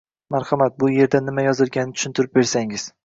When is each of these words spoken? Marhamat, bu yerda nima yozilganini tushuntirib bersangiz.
Marhamat, 0.35 0.75
bu 0.83 0.89
yerda 0.93 1.21
nima 1.27 1.43
yozilganini 1.49 1.99
tushuntirib 2.01 2.33
bersangiz. 2.41 2.89